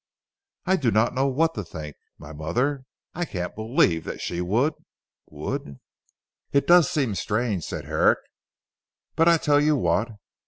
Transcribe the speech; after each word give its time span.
"I 0.65 0.77
do 0.77 0.89
not 0.89 1.13
know 1.13 1.27
what 1.27 1.53
to 1.53 1.63
think. 1.63 1.95
My 2.17 2.33
mother 2.33 2.85
I 3.13 3.23
can't 3.23 3.53
believe 3.53 4.03
that 4.05 4.19
she 4.19 4.41
would 4.41 4.73
would." 5.29 5.79
"It 6.51 6.65
does 6.65 6.89
seem 6.89 7.13
strange," 7.13 7.63
said 7.65 7.85
Herrick, 7.85 8.17
"but 9.15 9.27
I 9.27 9.37
tell 9.37 9.61
you 9.61 9.75
what. 9.75 10.09